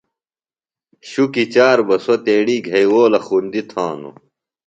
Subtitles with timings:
[1.09, 4.15] شُکی چار بہ سوۡ تیݨی گھئیوؤلہ خُندیۡ تھانوۡ۔